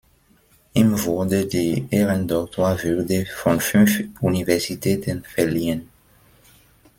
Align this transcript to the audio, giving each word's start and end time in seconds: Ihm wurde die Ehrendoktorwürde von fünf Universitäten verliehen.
Ihm 0.73 1.03
wurde 1.03 1.45
die 1.45 1.85
Ehrendoktorwürde 1.91 3.27
von 3.27 3.59
fünf 3.59 3.99
Universitäten 4.19 5.23
verliehen. 5.23 5.89